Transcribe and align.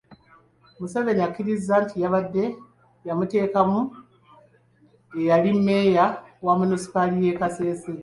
Museveni 0.79 1.21
akkiriza 1.27 1.75
nti 1.83 1.95
yabadde 2.03 2.43
yamuteekamu 3.07 3.79
eyali 5.19 5.51
mmeeya 5.57 6.05
wa 6.45 6.53
munisipaali 6.59 7.15
y’e 7.25 7.33
Kasese. 7.39 7.91